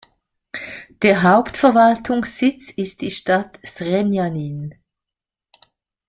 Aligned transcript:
Der 1.03 1.21
Hauptverwaltungssitz 1.21 2.71
ist 2.71 3.01
die 3.01 3.11
Stadt 3.11 3.59
Zrenjanin. 3.63 4.73